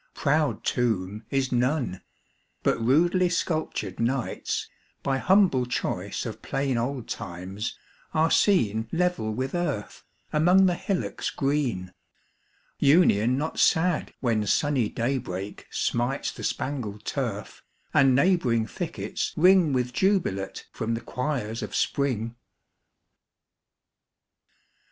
Proud 0.15 0.63
tomb 0.63 1.25
is 1.29 1.51
none; 1.51 2.01
but 2.63 2.81
rudely 2.83 3.29
sculptured 3.29 3.99
knights, 3.99 4.67
By 5.03 5.19
humble 5.19 5.67
choice 5.67 6.25
of 6.25 6.41
plain 6.41 6.75
old 6.75 7.07
times, 7.07 7.77
are 8.11 8.31
seen 8.31 8.85
10 8.85 8.99
Level 8.99 9.31
with 9.31 9.53
earth, 9.53 10.03
among 10.33 10.65
the 10.65 10.73
hillocks 10.73 11.29
green: 11.29 11.93
Union 12.79 13.37
not 13.37 13.59
sad, 13.59 14.11
when 14.21 14.47
sunny 14.47 14.89
daybreak 14.89 15.67
smites 15.69 16.31
The 16.31 16.43
spangled 16.43 17.05
turf, 17.05 17.61
and 17.93 18.15
neighbouring 18.15 18.65
thickets 18.65 19.31
ring 19.37 19.71
With 19.71 19.93
jubilate 19.93 20.65
from 20.71 20.95
the 20.95 21.01
choirs 21.01 21.61
of 21.61 21.75
spring! 21.75 22.35